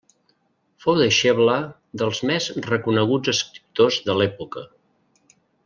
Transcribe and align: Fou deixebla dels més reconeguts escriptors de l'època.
Fou 0.85 0.95
deixebla 1.01 1.57
dels 2.03 2.21
més 2.31 2.49
reconeguts 2.71 3.33
escriptors 3.35 4.01
de 4.09 4.17
l'època. 4.21 4.65